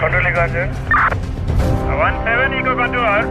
[0.00, 0.68] Control Garden.
[1.98, 3.24] One seven Eco Control.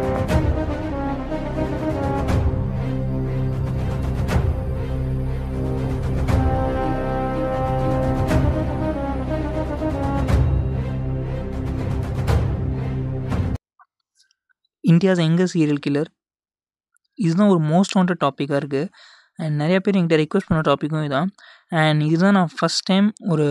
[14.84, 16.10] India's younger serial killer
[17.20, 18.90] இதுதான் ஒரு most wanted டாப்பிக்காக இருக்குது
[19.40, 21.30] and நிறைய பேர் என்கிட்ட ரிக்வெஸ்ட் பண்ண டாப்பிக்கும் இதுதான்
[21.82, 23.48] அண்ட் இதுதான் நான் ஃபஸ்ட் டைம் ஒரு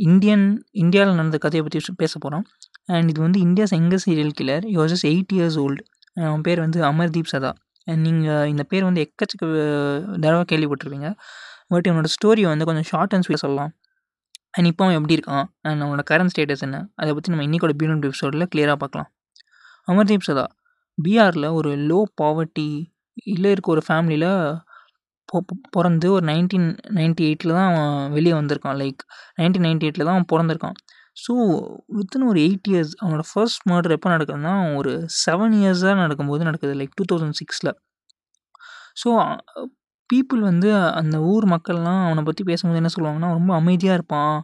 [0.00, 0.44] இந்தியன்
[0.82, 2.44] இந்தியாவில் நடந்த கதையை பற்றி பேச போகிறோம்
[2.96, 5.82] அண்ட் இது வந்து இந்தியாஸ் எங்க serial killer you just eight years old
[6.28, 7.50] அவன் பேர் வந்து அமர்தீப் சதா
[7.86, 9.44] அண்ட் நீங்கள் இந்த பேர் வந்து எக்கச்சக்க
[10.24, 11.08] தடவை கேள்விப்பட்டிருப்பீங்க.
[11.72, 13.72] பட் இவனோட ஸ்டோரியை வந்து கொஞ்சம் ஷார்ட் அண்ட் ஸ்வீட் சொல்லலாம்.
[14.56, 15.46] அண்ட் இப்போ அவன் எப்படி இருக்கான்?
[15.68, 16.78] அண்ட் அவனோட கரண்ட் ஸ்டேட்டஸ் என்ன?
[17.00, 19.08] அதை பற்றி நம்ம இன்றைக்கோட பியூன் எபிசோடில் கிளியராக பார்க்கலாம்.
[19.88, 20.46] அமர்தீப் சதா
[20.98, 22.68] பீகாரில் ஒரு லோ பாவர்ட்டி
[23.32, 24.30] இல்லை இருக்க ஒரு ஃபேமிலியில்
[25.76, 28.78] பிறந்து ஒரு நைன்டீன் நைன்டி எயிட்டில் தான் அவன் வெளியே வந்திருக்கான்.
[28.82, 29.02] லைக்
[29.40, 30.76] நைன்டீன் நைன்டி எயிட்டில் தான் அவன் பிறந்திருக்கான்.
[31.24, 31.32] ஸோ
[31.96, 34.92] வித்தின் ஒரு எயிட் இயர்ஸ் அவனோட ஃபர்ஸ்ட் மர்டர் எப்போ நடக்குதுன்னா ஒரு
[35.24, 36.74] செவன் இயர்ஸாக நடக்கும்போது நடக்குது.
[36.80, 37.72] லைக் டூ தௌசண்ட் சிக்ஸில்
[39.02, 39.08] ஸோ
[40.10, 40.68] பீப்புள் வந்து
[41.00, 44.36] அந்த ஊர் மக்கள்லாம் அவனை பற்றி பேசும்போது என்ன சொல்லுவாங்கன்னா ரொம்ப அமைதியாக இருப்பான்.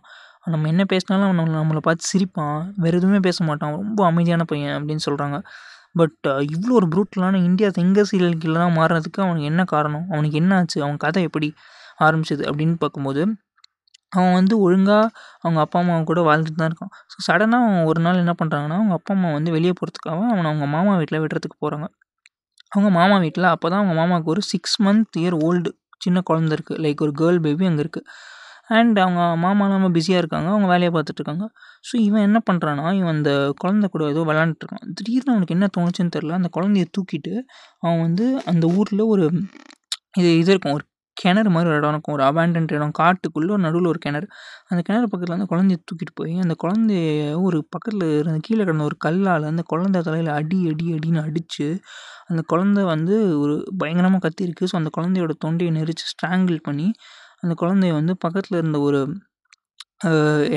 [0.54, 2.58] நம்ம என்ன பேசினாலும் அவன் நம்மளை பார்த்து சிரிப்பான்.
[2.82, 3.72] வேறு எதுவுமே பேச மாட்டான்.
[3.82, 5.38] ரொம்ப அமைதியான பையன் அப்படின்னு சொல்கிறாங்க
[5.96, 10.06] பட் uh, இவ்வளோ ஒரு ப்ரூட்டலான இந்தியா செங்க சீரியல் கீழே மாறினதுக்கு அவனுக்கு என்ன காரணம்?
[10.12, 10.78] அவனுக்கு என்ன ஆச்சு?
[10.84, 11.48] அவன் கதை எப்படி
[12.00, 12.42] ஆரம்பிச்சது?
[12.50, 13.22] அப்படின்னு பார்க்கும்போது
[14.12, 15.04] அவன் வந்து ஒழுங்காக
[15.42, 16.92] அவங்க அப்பா அம்மா கூட வாழ்ந்துட்டு தான் இருக்கான்.
[17.12, 20.66] ஸோ சடனாக அவன் ஒரு நாள் என்ன பண்ணுறாங்கன்னா அவங்க அப்பா அம்மா வந்து வெளியே போகிறதுக்காக அவனை அவங்க
[20.66, 21.88] மாமா வீட்டில் விடுறதுக்கு போகிறாங்க
[22.72, 25.70] அவங்க மாமா வீட்டில் அப்போ தான் அவங்க மாமாவுக்கு ஒரு சிக்ஸ் மந்த் இயர் ஓல்டு
[26.04, 28.06] சின்ன குழந்த இருக்குது லைக் ஒரு கேர்ள் பேபி அங்கே இருக்குது
[28.70, 30.48] அண்ட் அவங்க மாமா ரொம்ப பிஸியாக இருக்காங்க.
[30.54, 31.44] அவங்க வேலையை பார்த்துட்ருக்காங்க
[31.88, 36.36] ஸோ இவன் என்ன பண்ணுறான்னா இவன் அந்த குழந்த கூட ஏதோ விளாண்டுட்ருக்கான் திடீர்னு அவனுக்கு என்ன தோணுச்சுன்னு தெரில
[36.40, 37.34] அந்த குழந்தைய தூக்கிட்டு
[37.84, 39.26] அவன் வந்து அந்த ஊரில் ஒரு
[40.20, 40.76] இது இது இருக்கும்.
[40.76, 40.84] ஒரு
[41.16, 42.14] கிணறு மாதிரி ஒரு இடம் இருக்கும்.
[42.16, 42.92] ஒரு அபேண்டன்ட் இடம்.
[42.98, 44.26] காட்டுக்குள்ளே ஒரு நடுவில் ஒரு கிணறு.
[44.70, 47.04] அந்த கிணறு பக்கத்தில் அந்த குழந்தைய தூக்கிட்டு போய் அந்த குழந்தைய
[47.46, 51.68] ஒரு பக்கத்தில் இருந்த கீழே கிடந்த ஒரு கல்லால் அந்த குழந்தை தலையில் அடி அடி அடின்னு அடித்து
[52.28, 56.88] அந்த குழந்தை வந்து ஒரு பயங்கரமாக கத்திருக்கு ஸோ அந்த குழந்தையோட தொண்டையை நெரிச்சு ஸ்ட்ராங்கிள் பண்ணி
[57.42, 59.00] அந்த குழந்தைய வந்து பக்கத்தில் இருந்த ஒரு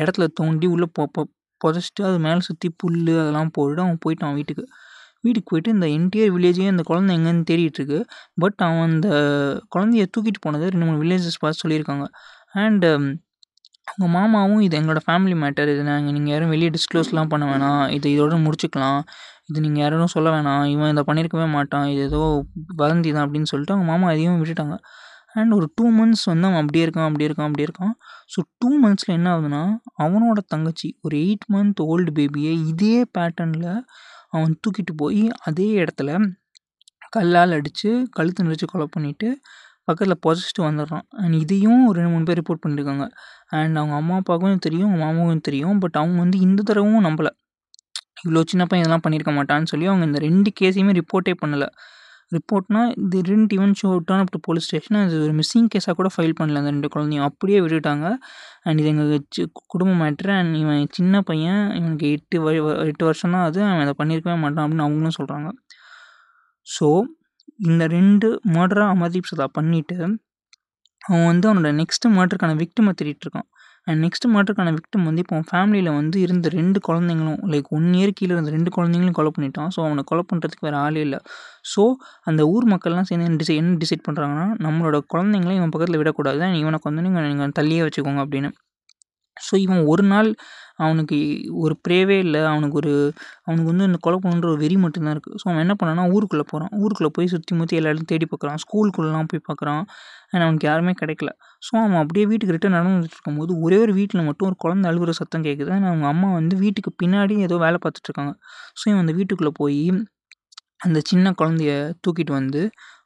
[0.01, 1.21] இடத்துல தோண்டி உள்ளே பொ பொ
[1.61, 4.63] புதைச்சிட்டு அது மேலே சுற்றி புல் அதெல்லாம் போட்டுட்டு அவன் போயிட்டான் வீட்டுக்கு.
[5.25, 7.99] வீட்டுக்கு போயிட்டு இந்த என்டையர் வில்லேஜையும் அந்த குழந்தை எங்கேன்னு தேடிட்டுருக்கு.
[8.43, 9.09] பட் அவன் அந்த
[9.75, 12.05] குழந்தைய தூக்கிட்டு போனது ரெண்டு மூணு வில்லேஜஸ் பார்த்து சொல்லியிருக்காங்க.
[12.63, 13.07] அண்டு um,
[13.91, 17.83] அவங்க மாமாவும் இது எங்களோட ஃபேமிலி மேட்டர் இது நாங்கள் நீங்கள் யாரும் வெளியே டிஸ்க்ளோஸ்லாம் பண்ண வேணாம்.
[17.97, 18.99] இது இதோட முடிச்சுக்கலாம்.
[19.49, 20.63] இது நீங்கள் யாரும் சொல்ல வேணாம்.
[20.73, 21.87] இவன் இதை பண்ணியிருக்கவே மாட்டான்.
[21.93, 22.21] இது ஏதோ
[22.81, 24.77] வதந்தி தான் அப்படின்னு சொல்லிட்டு அவங்க மாமா அதையும் விட்டுட்டாங்க.
[25.35, 27.93] அண்ட் ஒரு டூ மந்த்ஸ் வந்து அவன் அப்படியே இருக்கான் அப்படியே இருக்கான் அப்படியே இருக்கான்.
[28.33, 29.63] ஸோ டூ மந்த்ஸில் என்ன ஆகுதுன்னா
[30.05, 33.69] அவனோட தங்கச்சி ஒரு எயிட் மந்த் ஓல்டு பேபியை இதே பேட்டர்னில்
[34.35, 36.11] அவன் தூக்கிட்டு போய் அதே இடத்துல
[37.15, 39.27] கல்லால் அடித்து கழுத்து நெரிச்சு கொலை பண்ணிவிட்டு
[39.87, 41.05] பக்கத்தில் பொசிச்சுட்டு வந்துடுறான்.
[41.21, 43.05] அண்ட் இதையும் ஒரு ரெண்டு மூணு பேர் ரிப்போர்ட் பண்ணியிருக்காங்க
[43.57, 47.31] அண்ட் அவங்க அம்மா அப்பாவுக்கும் தெரியும் அவங்க மாமாவுக்கும் தெரியும் பட் அவங்க வந்து இந்த தடவும் நம்பலை.
[48.23, 51.67] இவ்வளோ சின்ன பையன் இதெல்லாம் பண்ணியிருக்க மாட்டான்னு சொல்லி அவங்க இந்த ரெண்டு கேஸையுமே ரிப்போர்ட்டே பண்ணலை.
[52.31, 56.09] ரிப்போர்ட்னா இது weren't even show turn up to police station அது ஒரு மிஸ்ஸிங் கேஸாக கூட
[56.15, 57.25] ஃபைல் பண்ணல அந்த ரெண்டு குழந்தையும்.
[57.29, 58.07] அப்படியே விட்டுட்டாங்க.
[58.65, 62.49] அண்ட் இது எங்கள் சி குடும்ப மேட்ரு அண்ட் இவன் சின்ன பையன் இவனுக்கு எட்டு வ
[62.89, 65.49] எட்டு வருஷம் தான் அது அவன் அதை பண்ணியிருக்கவே மாட்டான் அப்படின்னு அவங்களும் சொல்கிறாங்க
[66.67, 66.87] ஸோ
[67.67, 69.97] இந்த ரெண்டு மர்டராக அமர்தீப் சதா பண்ணிவிட்டு
[71.01, 73.47] அவன் வந்து அவனோட நெக்ஸ்ட்டு மர்டருக்கான விக்டிமை தேடிட்டுருக்கான்
[73.87, 78.13] அண்ட் நெக்ஸ்ட்டு மர்டருக்கான விக்டம் வந்து இப்போ அவன் ஃபேமிலியில் வந்து இருந்த ரெண்டு குழந்தைங்களும் லைக் ஒன் இயர்
[78.19, 79.69] கீழே இருந்த ரெண்டு குழந்தைங்களும் கொலை பண்ணிட்டான்.
[79.75, 81.19] ஸோ அவனை கொலை பண்ணுறதுக்கு வேறு ஆளே இல்லை.
[81.73, 81.83] ஸோ
[82.23, 86.49] அந்த ஊர் மக்கள்லாம் சேர்ந்து என்ன டிசை என்ன டிசைட் பண்ணுறாங்கன்னா நம்மளோட குழந்தைங்கள இவன் பக்கத்தில் விடக்கூடாது.
[86.63, 88.51] இவனை வந்து நீங்கள் நீங்கள் தள்ளியே வச்சுக்கோங்க அப்படின்னு.
[89.37, 90.29] ஸோ இவன் ஒரு நாள்
[90.83, 91.17] அவனுக்கு
[91.63, 92.41] ஒரு ப்ரேவே இல்லை.
[92.51, 92.93] அவனுக்கு ஒரு
[93.47, 96.73] அவனுக்கு வந்து இந்த கொலை பண்ணுற ஒரு வெறி மட்டும்தான் இருக்குது ஸோ அவன் என்ன பண்ணான்னா ஊருக்குள்ளே போகிறான்
[96.83, 99.83] ஊருக்குள்ளே போய் சுற்றி முற்றி எல்லா தேடி பார்க்குறான் ஸ்கூலுக்குள்ளெலாம் போய் பார்க்குறான்
[100.31, 101.29] அண்ட் அவனுக்கு யாருமே கிடைக்கல.
[101.67, 105.45] ஸோ அவன் அப்படியே வீட்டுக்கு ரிட்டன் நடந்துட்டு இருக்கும்போது ஒரே ஒரு வீட்டில் மட்டும் ஒரு குழந்தை அழுகுற சத்தம்
[105.47, 108.33] கேட்குது அண்ட் அவங்க அம்மா வந்து வீட்டுக்கு பின்னாடி ஏதோ வேலை பார்த்துட்ருக்காங்க.
[108.79, 109.81] ஸோ இவன் அந்த வீட்டுக்குள்ளே போய்
[110.85, 111.71] அந்த சின்ன குழந்தைய
[112.03, 112.61] தூக்கிட்டு வந்து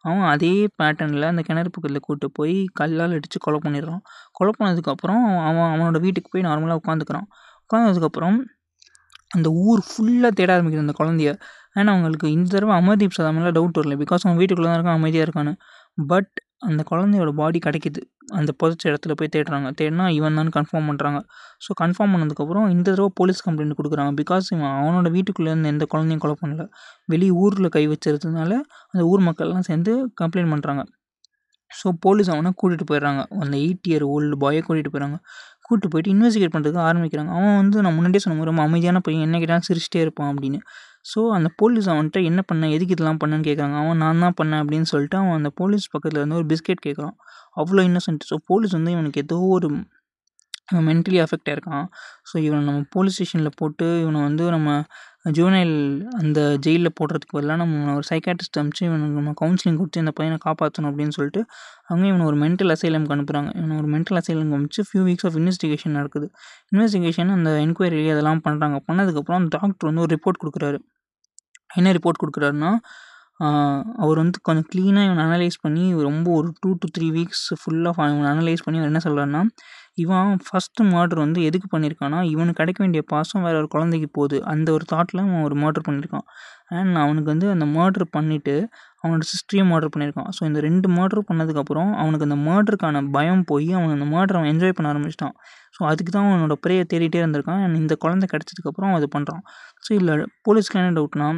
[0.08, 4.02] அவன் அதே பேட்டர்னில் அந்த கிணறு பக்கத்தில் கூட்டு போய் கல்லால் அடித்து கொலை பண்ணிடுறான்.
[4.38, 7.28] கொலை பண்ணதுக்கப்புறம் அவன் அவனோட வீட்டுக்கு போய் நார்மலாக உட்காந்துக்கிறான்.
[7.74, 8.38] உட்காந்ததுக்கப்புறம்
[9.36, 11.30] அந்த ஊர் ஃபுல்லாக தேட ஆரம்பிக்குது அந்த குழந்தைய.
[11.80, 13.96] ஏன்னா அவங்களுக்கு இந்த தடவை அமர்தீப் சதா மேலே டவுட் வரல.
[14.02, 15.54] பிகாஸ் அவன் வீட்டுக்குள்ளே தான் இருக்கான் அமைதியாக இருக்கான்னு.
[16.12, 16.32] பட்
[16.68, 18.02] அந்த குழந்தையோட பாடி கிடைக்கிது.
[18.40, 19.70] அந்த புதைச்ச இடத்துல போய் தேடுறாங்க.
[19.80, 21.20] தேடினா இவன் தான் கன்ஃபார்ம் பண்ணுறாங்க
[21.66, 24.14] ஸோ கன்ஃபார்ம் பண்ணதுக்கப்புறம் இந்த தடவை போலீஸ் கம்ப்ளைண்ட் கொடுக்குறாங்க.
[24.22, 26.66] பிகாஸ் இவன் அவனோட வீட்டுக்குள்ளேருந்து எந்த குழந்தையும் கொலை பண்ணல.
[27.14, 28.52] வெளியே ஊரில் கை வச்சதுனால
[28.94, 29.94] அந்த ஊர் மக்கள்லாம் சேர்ந்து
[30.24, 30.84] கம்ப்ளைண்ட் பண்ணுறாங்க
[31.72, 33.22] ஸோ போலீஸ் அவனை கூட்டிகிட்டு போயிடுறாங்க.
[33.44, 35.18] அந்த எயிட் இயர் ஓல்டு பாயை கூட்டிகிட்டு போயிடுறாங்க.
[35.74, 37.32] கூப்பிட்டு போயிட்டு இன்வெஸ்டிகேட் பண்ணுறதுக்கு ஆரம்பிக்கிறாங்க.
[37.38, 39.26] அவன் வந்து நான் முன்னாடியே சொன்ன ரொம்ப அமைதியான பையன்.
[39.28, 40.60] என்ன கேட்டாலும் சிரிச்சிட்டே இருப்பான் அப்படின்னு.
[41.06, 44.88] ஸோ அந்த போலீஸ் அவன்கிட்ட என்ன பண்ண எதுக்கு இதெல்லாம் பண்ணேன்னு கேட்குறாங்க அவன் நான் தான் பண்ணேன் அப்படின்னு
[44.94, 47.16] சொல்லிட்டு அவன் அந்த போலீஸ் பக்கத்தில் இருந்து ஒரு பிஸ்கெட் கேட்குறான்
[47.58, 49.70] அவ்வளோ இன்னசென்ட் ஸோ போலீஸ் வந்து இவனுக்கு ஏதோ ஒரு
[50.90, 51.86] மென்டலி அஃபெக்ட் ஆயிருக்கான்
[52.30, 54.70] ஸோ இவனை நம்ம போலீஸ் ஸ்டேஷனில் போட்டு இவனை வந்து நம்ம
[55.26, 55.76] ஜூனைல்
[56.14, 60.90] அந்த ஜெயிலில் போடுறதுக்கு பதிலாக நம்ம ஒரு சைக்காட்ரிஸ்ட் அனுப்பிச்சு இவனுக்கு நம்ம கவுன்சிலிங் கொடுத்து இந்த பையனை காப்பாற்றணும்
[60.92, 61.42] அப்படின்னு சொல்லிட்டு
[61.86, 65.96] அவங்க இவனை ஒரு மென்டல் அசைலம்க்கு அனுப்புகிறாங்க இவனை ஒரு மென்டல் அசைலம் அனுப்பிச்சு ஃபியூ வீக்ஸ் ஆஃப் இன்வெஸ்டிகேஷன்
[66.00, 66.28] நடக்குது.
[66.76, 70.80] இன்வெஸ்டிகேஷன் அந்த என்கொயரி அதெல்லாம் பண்ணுறாங்க பண்ணதுக்கப்புறம் அந்த டாக்டர் வந்து ஒரு ரிப்போர்ட் கொடுக்குறாரு.
[71.76, 72.72] என்ன ரிப்போர்ட் கொடுக்குறாருன்னா
[74.04, 78.30] அவர் வந்து கொஞ்சம் க்ளீனாக இவன் அனலைஸ் பண்ணி ரொம்ப ஒரு டூ டு த்ரீ வீக்ஸ் ஃபுல்லாக இவன்
[78.34, 79.42] அனலைஸ் பண்ணி அவர் என்ன சொல்கிறாருன்னா
[79.96, 84.38] இவன் ஃபஸ்ட்டு மர்டர் வந்து எதுக்கு பண்ணியிருக்கான்னா இவனுக்கு கிடைக்க வேண்டிய பாசம் வேற ஒரு குழந்தைக்கு போகுது.
[84.54, 86.26] அந்த ஒரு தாட்டில் அவன் ஒரு மர்டர் பண்ணியிருக்கான்
[86.78, 88.56] அண்ட் அவனுக்கு வந்து அந்த மர்டர் பண்ணிவிட்டு
[89.04, 93.96] அவனோட சிஸ்டரையும் மர்டர் பண்ணியிருக்கான் ஸோ இந்த ரெண்டு மர்டர் பண்ணதுக்கப்புறம் அவனுக்கு அந்த மர்டருக்கான பயம் போய் அவன்
[93.98, 95.36] அந்த மர்டர் அவன் என்ஜாய் பண்ண ஆரம்பிச்சிட்டான்.
[95.76, 97.62] ஸோ அதுக்கு தான் அவனோட ப்ரேயை தேடிட்டே இருந்திருக்கான்.
[97.66, 99.44] அண்ட் இந்த குழந்தை கிடச்சதுக்கப்புறம் அது பண்ணுறான்
[99.86, 100.16] ஸோ இல்லை
[100.48, 101.30] போலீஸ்க்கு என்ன டவுட்னா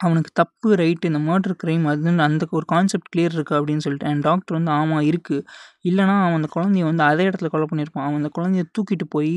[0.00, 4.08] அவனுக்கு தப்பு ரைட்டு இந்த மர்டர் க்ரைம் அதுன்னு அந்த ஒரு கான்செப்ட் கிளியர் இருக்குது அப்படின்னு சொல்லிட்டு.
[4.10, 5.44] அண்ட் டாக்டர் வந்து ஆமாம் இருக்குது
[5.90, 8.06] இல்லைனா அவன் அந்த குழந்தைய வந்து அதே இடத்துல கொலை பண்ணியிருப்பான்.
[8.06, 9.34] அவன் அந்த குழந்தைய தூக்கிட்டு போய்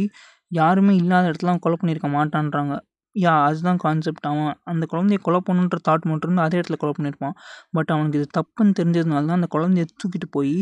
[0.51, 2.73] யாருமே இல்லாத இடத்துல அவன் கொலை பண்ணியிருக்க மாட்டான்றாங்க.
[3.15, 7.35] யா அதுதான் கான்செப்ட் அவன் அந்த குழந்தைய கொலை பண்ணுன்ற தாட் மட்டும் இருந்து அதே இடத்துல கொலை பண்ணியிருப்பான்.
[7.77, 10.55] பட் அவனுக்கு இது தப்புன்னு தெரிஞ்சதுனால தான் அந்த குழந்தைய தூக்கிட்டு போய்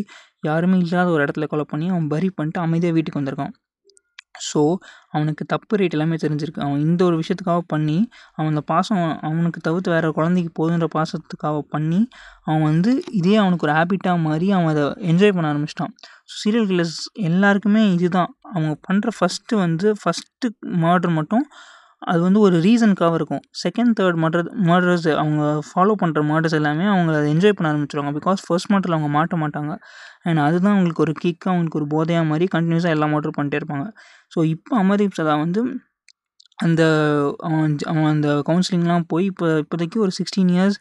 [0.50, 3.56] யாருமே இல்லாத ஒரு இடத்துல கொலை பண்ணி அவன் பரி பண்ணிட்டு அமைதியாக வீட்டுக்கு வந்திருக்கான்.
[4.50, 4.62] ஸோ
[5.10, 6.62] அவனுக்கு தப்பு ரேட் எல்லாமே தெரிஞ்சிருக்கு.
[6.68, 7.98] அவன் இந்த ஒரு விஷயத்துக்காக பண்ணி
[8.36, 12.02] அவன் அந்த பாசம் அவனுக்கு தவிர்த்து வேறு குழந்தைக்கு போதுன்ற பாசத்துக்காக பண்ணி
[12.44, 15.94] அவன் வந்து இதே அவனுக்கு ஒரு ஹேபிட்டாக மாறி அவன் அதை என்ஜாய் பண்ண ஆரம்பிச்சிட்டான்.
[16.38, 17.00] சீரியல் கில்லர்ஸ்
[17.30, 18.32] எல்லாருக்குமே இதுதான்.
[18.54, 20.50] அவங்க பண்ணுற ஃபஸ்ட்டு வந்து ஃபஸ்ட்டு
[20.86, 21.46] மர்டர் மட்டும்
[22.08, 23.44] அது வந்து ஒரு ரீசனுக்காக இருக்கும்.
[23.64, 28.14] செகண்ட் தேர்ட் மர்டர் மர்டர்ஸ் அவங்க ஃபாலோ பண்ணுற மர்டர்ஸ் எல்லாமே அவங்க அதை என்ஜாய் பண்ண ஆரம்பிச்சிருவாங்க.
[28.20, 29.74] பிகாஸ் ஃபர்ஸ்ட் மர்டரில் அவங்க மாட்ட மாட்டாங்க.
[30.28, 33.88] அண்ட் அதுதான் அவங்களுக்கு ஒரு கிக்காக அவங்களுக்கு ஒரு போதையாக மாதிரி கண்டினியூஸாக எல்லா மர்டர் பண்ணிட்டே இருப்பாங்க.
[34.36, 35.64] ஸோ இப்போ அமர்தீப் சதா வந்து
[36.58, 36.82] அந்த
[37.48, 40.78] அவன் அவன் அந்த கவுன்சிலிங்லாம் போய் இப்போ இப்போதைக்கு ஒரு சிக்ஸ்டீன் இயர்ஸ்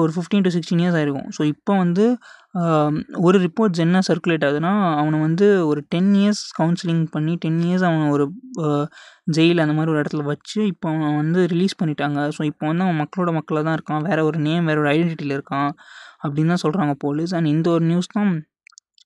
[0.00, 1.28] ஒரு ஃபிஃப்டீன் டு சிக்ஸ்டீன் இயர்ஸ் ஆயிருக்கும்.
[1.36, 2.04] ஸோ இப்போ வந்து
[3.26, 8.06] ஒரு ரிப்போர்ட்ஸ் என்ன சர்க்குலேட் ஆகுதுன்னா அவனை வந்து ஒரு டென் இயர்ஸ் கவுன்சிலிங் பண்ணி டென் இயர்ஸ் அவனை
[8.16, 8.24] ஒரு
[9.36, 12.18] ஜெயில் அந்த மாதிரி ஒரு இடத்துல வச்சு இப்போ அவன் வந்து ரிலீஸ் பண்ணிட்டாங்க.
[12.36, 14.02] ஸோ இப்போ வந்து அவன் மக்களோட மக்களாக தான் இருக்கான்.
[14.08, 15.70] வேறு ஒரு நேம் வேறு ஒரு ஐடென்டிட்டியில் இருக்கான்
[16.24, 18.30] அப்படின்னு தான் சொல்கிறாங்க போலீஸ் அண்ட் இந்த ஒரு நியூஸ் தான்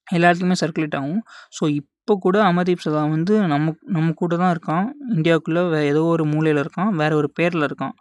[0.07, 1.23] எல்லாத்துக்குமே சர்க்குலேட் ஆகும்.
[1.59, 4.85] ஸோ இப்போ கூட அமர்தீப் சதா வந்து நம்ம நம்ம கூட தான் இருக்கான்.
[5.17, 5.63] இந்தியாவுக்குள்ளே
[5.93, 6.91] ஏதோ ஒரு மூலையில் இருக்கான்.
[7.01, 7.95] வேறு ஒரு பேரில் இருக்கான்.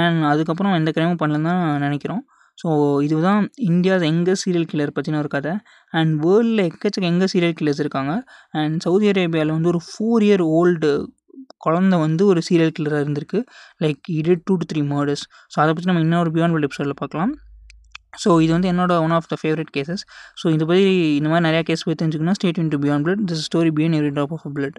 [0.00, 2.22] அண்ட் அதுக்கப்புறம் எந்த கிரைமும் பண்ணலன்னு தான் நினைக்கிறோம்.
[2.60, 2.68] ஸோ
[3.06, 3.40] இதுதான்
[3.70, 5.52] இந்தியாஸ் எங்கே சீரியல் கில்லர் பற்றின ஒரு கதை.
[5.92, 8.12] அண்ட் வேர்ல்டில் எக்கச்சக்க எங்கே சீரியல் கில்லர்ஸ் இருக்காங்க.
[8.60, 10.90] அண்ட் சவுதி அரேபியாவில் வந்து ஒரு ஃபோர் இயர் ஓல்டு
[11.64, 13.40] குழந்த வந்து ஒரு சீரியல் கில்லராக இருந்திருக்கு.
[13.84, 17.32] Like it two to three murders so அதை பற்றி நம்ம இன்னொரு பியாண்ட் வேர்ல்டு எபிசோடில் பார்க்கலாம்
[18.22, 20.02] ஸோ இது வந்து என்னோட one of the favourite cases
[20.40, 20.84] so இதை பற்றி
[21.18, 24.10] இந்த மாதிரி நிறையா கேஸ் போய் தெரிஞ்சுக்கணும் stayed in to beyond blood this story been every
[24.16, 24.78] drop of blood